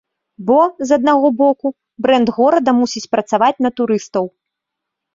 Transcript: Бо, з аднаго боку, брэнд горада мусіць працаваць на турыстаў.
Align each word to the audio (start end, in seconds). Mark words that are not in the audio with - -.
Бо, 0.47 0.55
з 0.91 0.97
аднаго 0.97 1.27
боку, 1.43 1.67
брэнд 2.07 2.33
горада 2.41 2.77
мусіць 2.81 3.05
працаваць 3.15 3.55
на 3.67 3.75
турыстаў. 3.81 4.25